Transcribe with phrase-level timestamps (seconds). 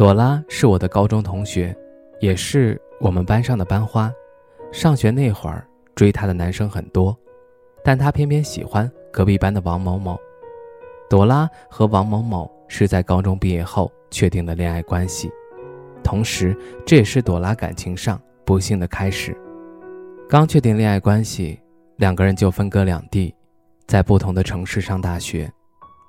[0.00, 1.76] 朵拉是我的高中同学，
[2.20, 4.10] 也是我们班上的班花。
[4.72, 7.14] 上学那会儿，追她的男生很多，
[7.84, 10.18] 但她偏偏喜欢隔壁班的王某某。
[11.10, 15.30] 朵拉和王某某是在高中毕业后确定的恋爱关系，
[16.02, 16.56] 同时
[16.86, 19.36] 这也是朵拉感情上不幸的开始。
[20.26, 21.60] 刚确定恋爱关系，
[21.96, 23.34] 两个人就分隔两地，
[23.86, 25.52] 在不同的城市上大学。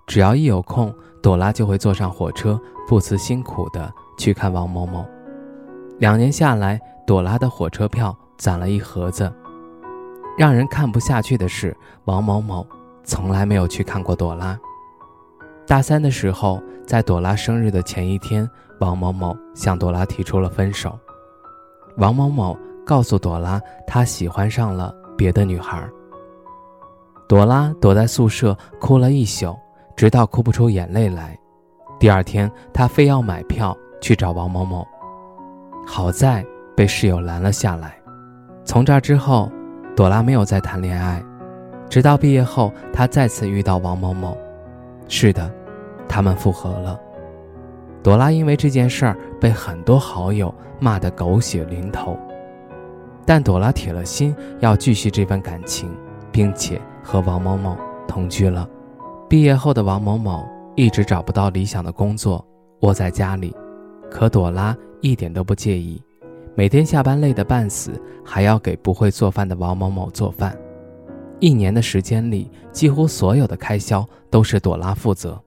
[0.07, 5.05] 只要一有空，朵拉就会坐上火车，不辞辛苦地去看王某某。
[5.99, 9.31] 两年下来，朵拉的火车票攒了一盒子。
[10.37, 11.75] 让人看不下去的是，
[12.05, 12.65] 王某某
[13.03, 14.57] 从来没有去看过朵拉。
[15.67, 20.97] 大三的时候，在朵拉生日的前一天，王某某向朵拉提出了分手。
[21.97, 25.87] 王某某告诉朵拉，他喜欢上了别的女孩。
[27.29, 29.55] 朵拉躲在宿舍哭了一宿。
[30.01, 31.37] 直到哭不出眼泪来，
[31.99, 34.83] 第二天他非要买票去找王某某，
[35.85, 36.43] 好在
[36.75, 37.93] 被室友拦了下来。
[38.65, 39.51] 从这之后，
[39.95, 41.23] 朵拉没有再谈恋爱，
[41.87, 44.35] 直到毕业后，她再次遇到王某某。
[45.07, 45.53] 是的，
[46.09, 46.99] 他们复合了。
[48.01, 52.17] 朵拉因为这件事儿被很多好友骂得狗血淋头，
[53.23, 55.95] 但朵拉铁了心要继续这份感情，
[56.31, 58.67] 并且和王某某同居了。
[59.31, 62.45] 毕业后的王某某一直找不到理想的工作，
[62.81, 63.55] 窝在家里，
[64.09, 66.03] 可朵拉一点都不介意，
[66.53, 67.93] 每天下班累得半死，
[68.25, 70.53] 还要给不会做饭的王某某做饭。
[71.39, 75.41] 一年的时间里，几乎所有的开销都是朵拉负责。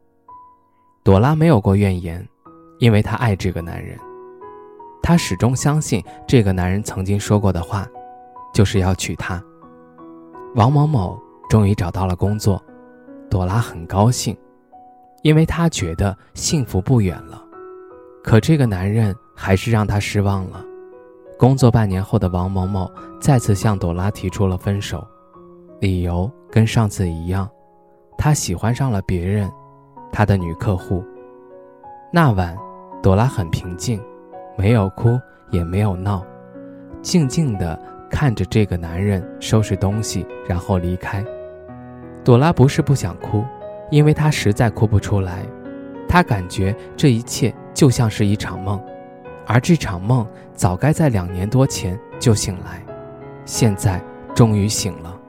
[1.03, 2.27] 朵拉没有过怨言，
[2.78, 3.99] 因为她爱这个男人，
[5.03, 7.87] 她始终相信这个男人曾经说过的话，
[8.55, 9.44] 就是要娶她。
[10.55, 12.59] 王某某终于找到了工作。
[13.31, 14.37] 朵拉很高兴，
[15.23, 17.43] 因为她觉得幸福不远了。
[18.23, 20.65] 可这个男人还是让她失望了。
[21.37, 22.91] 工作半年后的王某某
[23.21, 25.07] 再次向朵拉提出了分手，
[25.81, 27.51] 理由跟上次一样，
[28.17, 29.51] 他喜欢上了别人，
[30.12, 31.05] 他的女客户。
[32.12, 32.56] 那晚，
[33.03, 34.01] 朵拉很平静，
[34.56, 35.19] 没有哭
[35.51, 36.25] 也没有闹，
[37.03, 37.77] 静静地
[38.09, 41.23] 看着这个男人收拾东西，然后离开。
[42.25, 43.45] 朵拉不是不想哭，
[43.91, 45.45] 因为她实在哭不出来。
[46.09, 48.83] 她感觉这一切就像是一场梦，
[49.47, 52.83] 而这场梦早该在两年多前就醒来，
[53.45, 54.03] 现在
[54.35, 55.21] 终于醒了。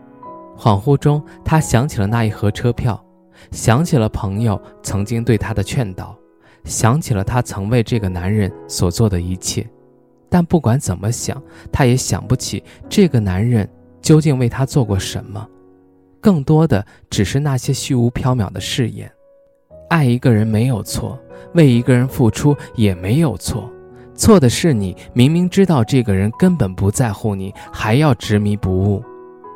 [0.58, 3.04] 恍惚中，她想起了那一盒车票，
[3.52, 6.16] 想起了朋友曾经对她的劝导，
[6.64, 9.68] 想起了她曾为这个男人所做的一切。
[10.30, 11.42] 但不管怎么想，
[11.74, 13.68] 她也想不起这个男人
[14.02, 15.46] 究竟为她做过什么。
[16.25, 19.08] 更多的只是那些虚无缥缈的誓言。
[19.91, 21.19] 爱一个人没有错，
[21.53, 23.72] 为一个人付出也没有错，
[24.16, 29.03] 错的是你明明知道这个人根本不在乎你，还要执迷不悟。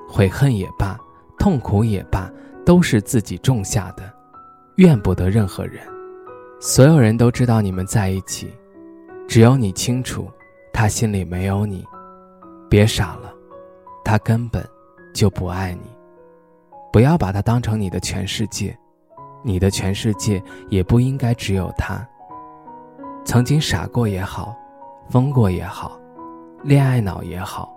[0.08, 0.96] 悔恨也罢，
[1.40, 2.32] 痛苦也罢，
[2.64, 4.04] 都是自己种下的，
[4.76, 5.82] 怨不得任何人。
[6.60, 8.54] 所有人都知道你们在一起，
[9.28, 10.30] 只有你清楚，
[10.72, 11.84] 他心里没有你。
[12.70, 13.34] 别傻了，
[14.06, 14.64] 他根本
[15.16, 15.99] 就不爱你。
[16.92, 18.78] 不要把他当成你的全世界，
[19.44, 22.08] 你的全世界也不应该只有他。
[23.24, 24.56] 曾经傻过也好，
[25.10, 26.00] 疯过也好，
[26.64, 27.72] 恋爱脑也好，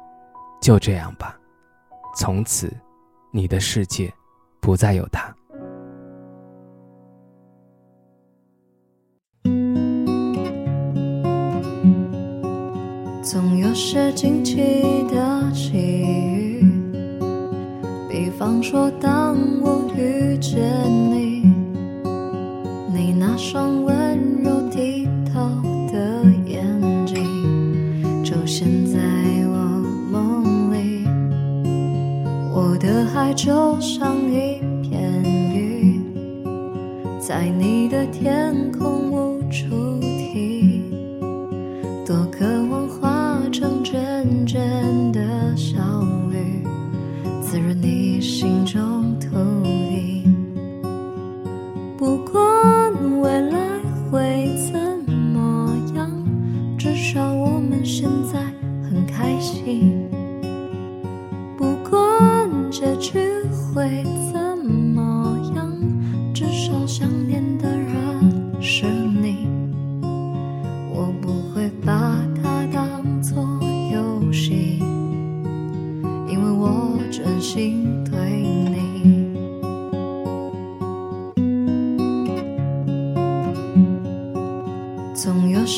[0.60, 1.38] 就这样吧。
[2.16, 2.72] 从此，
[3.30, 4.12] 你的世界
[4.60, 5.34] 不再有他。
[13.22, 14.56] 总有些惊奇
[15.08, 15.31] 的
[18.62, 20.62] 说，当我遇见
[21.10, 21.42] 你，
[22.94, 23.92] 你那双温
[24.40, 25.40] 柔剔透
[25.92, 26.64] 的眼
[27.04, 29.00] 睛，出现在
[29.48, 29.82] 我
[30.12, 31.04] 梦里。
[32.54, 36.00] 我的爱就像一片云，
[37.18, 40.84] 在你的天空无处停，
[42.06, 42.46] 多渴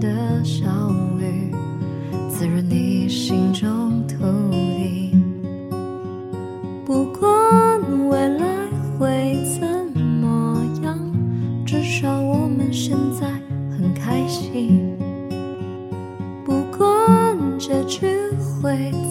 [0.00, 0.66] 的小
[1.18, 1.50] 雨
[2.28, 4.16] 滋润你心中土
[4.50, 5.16] 地
[6.84, 8.46] 不管未来
[8.98, 10.98] 会怎么样
[11.66, 13.26] 至少我们现在
[13.70, 14.98] 很开心。
[16.48, 18.06] 不管结局
[18.62, 19.07] 会怎